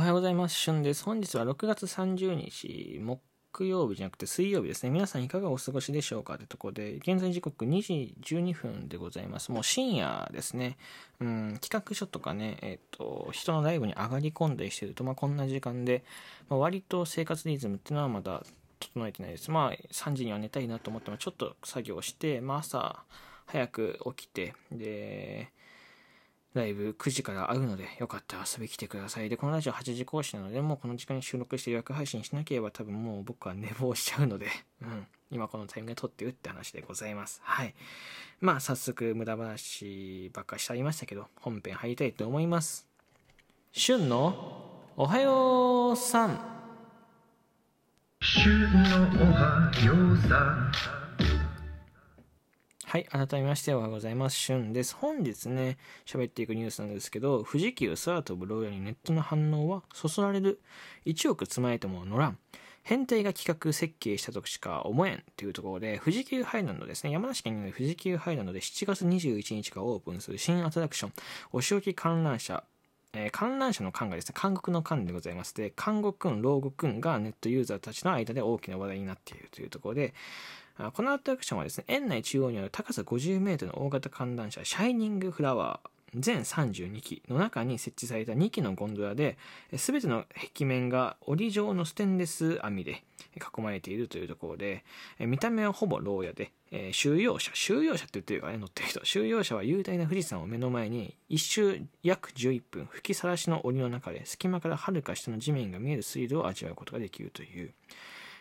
[0.00, 0.54] おはようございます。
[0.54, 1.04] しゅんです。
[1.04, 4.88] 本日は6月30日、木曜日じゃなくて水曜日ですね。
[4.88, 9.52] 皆さんいかがお過ごしでしょうかというところで、現在時刻2時12分でございます。
[9.52, 10.78] もう深夜ですね。
[11.20, 16.02] うん、企画書とかね、えっ、と、人のライブに上がり込んだりしてると、まあこんな時間で、
[16.48, 18.42] まあ、割と生活リズムっていうのはまだ
[18.78, 19.50] 整えてないです。
[19.50, 23.04] まあ3時には寝たいなと思っても、ちょっと作業して、まあ朝
[23.44, 25.52] 早く起きて、で、
[26.54, 29.28] ライブ9時からあるので、よかったら遊び来てください。
[29.28, 34.46] で、このラジオ8時更新なので、もうこの時間に収録して予約配信しなければ多分もう僕は寝坊しちゃうので、
[34.82, 35.06] うん。
[35.30, 37.40] 今このタイミングで撮ってるって話でございます。
[37.44, 37.74] はい。
[38.40, 42.86] まあ、早速無駄話ばっかしちゃいましたけど、本編入りたいと思います。
[43.70, 46.40] 旬のおはようさん。
[48.20, 50.36] 旬のおはようさ
[50.96, 50.99] ん。
[52.90, 54.36] はい、改めましておはようございます。
[54.36, 54.96] しゅんです。
[54.96, 60.60] 本日ね、喋っていくニュースなんですけど、富士急空飛ぶ牢屋にネットの反応はそそられる。
[61.06, 62.38] 1億積まれても乗らん。
[62.82, 71.12] 変態が企画設計したとしか思えんというところで、富士急ハイランドですね、山梨県にある富士急ハイランドで7月21日がオープンする新アトラクション、
[71.52, 72.64] お仕置き観覧車、
[73.12, 75.54] えー、観覧車の観がですね、韓国の観でございます。
[75.54, 80.12] で、韓国君、牢獄君がネットユーザーたちの間で大きな話題になっているというところで、
[80.92, 89.38] このアトラクションはですね、園内中央にある高さ50メートルの大型観覧車、シャイニングフラワー、全32機の中に設置された2機のゴンドラで、
[89.76, 93.04] すべての壁面が檻状のステンレス網で
[93.36, 94.84] 囲まれているというところで、
[95.20, 96.50] 見た目はほぼ牢屋で、
[96.92, 99.04] 収容者、収容者って言ってるからね、乗ってる人。
[99.04, 107.72] 収容者は雄大な富士山を目の前に、一周約11分、吹きさらしの檻の中で、隙間から遥か下の地面が見えるスリルを味わうことができるという。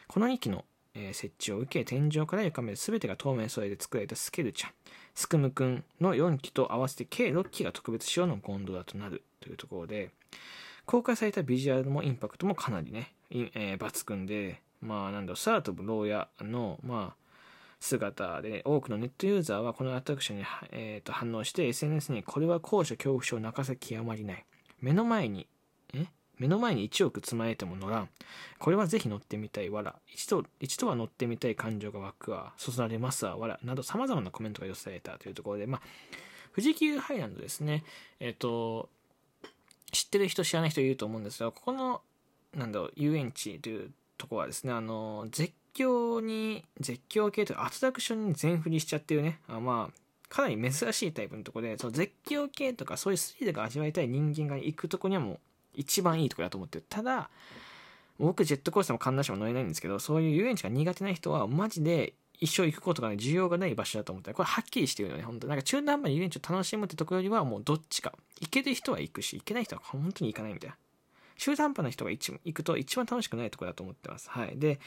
[0.08, 4.72] この2機のえー、設置を受け、天井から床まで全てが透明素材で作られたスケルちゃん、
[5.16, 10.12] スクムくんの4機と合わせて計6機が特別仕様のゴンドラとなるというところで、
[10.86, 17.30] 公開されたビジュアルもインパクトもかなりね、えー、抜群で、まあなんだろう、サートブ牢屋の、まあ、
[17.80, 24.46] 姿で、多くのネットユーザーはこのアトラクションに、えー、と反応して SNS にこれは高所恐怖症泣かせ極まりない。
[24.82, 25.48] 目の前に、
[26.40, 28.10] 目の前に1億積まれても乗らん。
[28.58, 29.96] これはぜひ乗ってみたいわら。
[30.08, 32.54] 一度、一度は乗ってみたい感情が湧くわ。
[32.58, 33.38] そそられますわ。
[33.38, 33.60] わら。
[33.64, 35.82] など様々なコメントが寄せられたというところで、まあ、
[36.56, 37.84] 富士急ハイランドですね。
[38.20, 38.90] えっ、ー、と、
[39.92, 42.02] 知ってる人知らない人いると思うんですが、ここの、
[42.56, 49.40] なんだろう、遊園地というところはですね、あの、絶叫に、絶叫系というかアトラクションに全振りしちゃってるね。
[49.48, 50.00] あまあ、
[50.30, 55.40] かなり珍しいタイプのとこで、その絶叫系とかそういうスリルが味わいたい人間が行くとこにはもう
[55.80, 56.86] 一番いいところだと思ってる。
[56.90, 57.30] ただ、
[58.20, 68.14] 僕ジェットコースターも観覧車も乗れないんですけど、そういう遊園地が苦手な人はマジで一生行くことがね、需要がない場所だと思ってこれはっきりしてるよね、本当なんか中途半端に遊園地を楽しむってところよりはもうどっちか。
[68.42, 70.76] 行ける人は行くし、行けない人は本当に行かないみたいな。
[71.38, 74.30] 中途半端な人が一行くと一番楽しくないところだと思ってます。
[74.30, 74.60] はい。
[74.60, 74.80] で、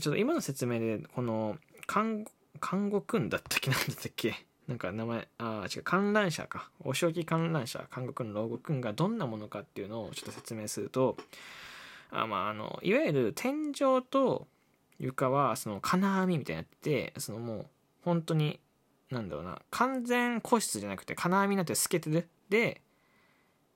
[0.00, 2.30] ちょっと今の説明で、この、看護、
[2.60, 3.70] 看護くんだったっけ？
[3.70, 4.34] なんだったっけ？
[4.68, 6.70] なんか名前、あ違う、観覧車か。
[6.80, 11.16] お将棋観覧車、韓国の牢獄がどんなものかっていうのをちょっと説明すると、
[12.10, 14.46] あまあ、あの、いわゆる天井と
[14.98, 17.66] 床は、その金網みたいになってて、そのもう、
[18.04, 18.60] 本当に、
[19.10, 22.28] なんだろうな、完全個室じゃなくて金網になって透けてる。
[22.48, 22.80] で、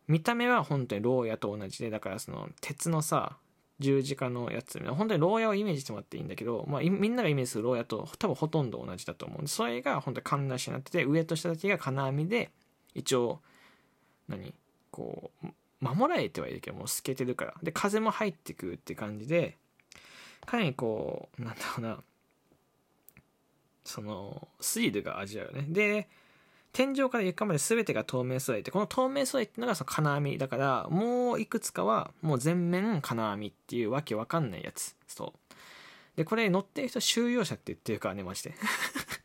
[0.06, 3.36] 見た目は本当に牢屋と同じで、だからその鉄のさ、
[3.78, 12.50] 十字架のやつ、本当に牢屋をイメージしてもらっていいんだけど、まあ、みんながイメージする牢屋と多分ほとんど同じだと思うんで、それが本当に観覧車になってて、上と下だけが金網で、
[12.94, 13.40] 一応、
[14.28, 14.52] 何
[14.90, 15.46] こう、
[15.80, 17.54] 守られてはいるけど、もう透けてるから。
[17.62, 19.56] で、風も入ってくるって感じで、
[20.44, 22.02] かなりこう、なんだろうな、
[23.84, 25.66] その、スリルが味わうよね。
[25.68, 26.08] で、
[26.72, 34.96] 天井から床まで全てが透明素材って、この透明素材っていうのがその金網だから、もういくつかはもう全面金網っていうわけわかんないやつ。
[35.06, 35.54] そう。
[36.16, 38.54] で、これ乗ってる人収容者って言ってるからね、マジで。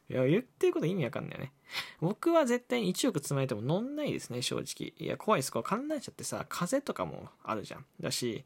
[0.09, 1.51] いや、言ってること意味わかんないよね。
[1.99, 4.93] 僕は絶対に1億積まれても乗んないですね、正直。
[4.97, 5.51] いや、怖いです。
[5.51, 7.85] こう観覧車ってさ、風とかもあるじゃん。
[7.99, 8.45] だし、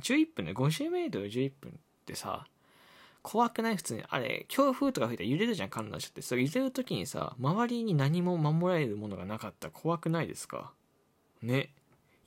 [0.00, 1.74] 11分で、50メートル11分っ
[2.04, 2.46] てさ、
[3.22, 3.76] 怖くない？
[3.76, 4.04] 普通に。
[4.08, 6.22] あれ、強風とか吹いたら揺れるじゃん、観覧車って。
[6.22, 10.72] それ揺れる時にさ、周りに何も守られるものがなかったら怖くないですか？
[11.42, 11.70] ね。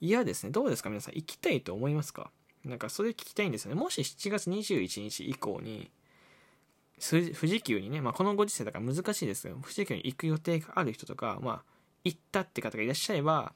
[0.00, 0.50] 嫌ですね。
[0.50, 0.90] どうですか？
[0.90, 1.14] 皆さん。
[1.14, 2.30] 行きたいと思いますか？
[2.64, 3.80] なんかそれ聞きたいんですよね。
[3.80, 5.90] もし7月21日以降に、
[6.98, 11.62] 富士急にね、まあ、このご時世だから難しいですけど、富士急に行く予定がある人とか、まあ、
[12.04, 13.52] 行ったって方がいらっしゃれば、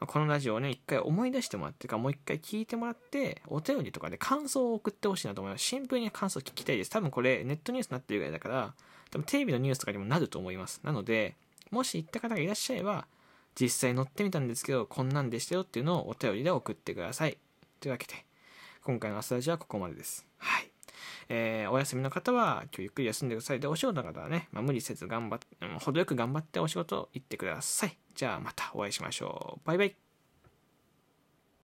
[0.00, 5.64] このラジオをね、一回思い出してもらってか、もう一回聞いてもらって、お便りとかで感想を送ってほしいなと思います。
[5.64, 6.90] シンプルに感想聞きたいです。
[6.90, 8.74] 多分これ、ネットニュースになってるぐらいだから、
[9.10, 10.80] 多分テレビのニュースとかにもなると思います。
[10.84, 11.36] なので、
[11.70, 13.06] もし行った方がいらっしゃれば、
[13.58, 17.38] 実際乗ってみたんですけど、こんなんでしたよっていうのをお便りで送ってください。
[17.80, 18.26] というわけで、
[18.82, 20.26] 今回の朝ラジオはここまでです。
[20.36, 20.75] はい。
[21.28, 23.60] えー、お休みの方は今日ゆっくり休んでください。
[23.60, 25.46] で、お仕事の方はね、まあ、無理せず頑張って、
[25.80, 27.96] 程よく頑張ってお仕事行ってください。
[28.14, 29.66] じゃあまたお会いしましょう。
[29.66, 30.05] バイバイ。